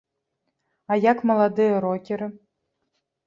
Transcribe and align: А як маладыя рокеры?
А 0.95 0.95
як 1.11 1.17
маладыя 1.31 1.75
рокеры? 1.87 2.31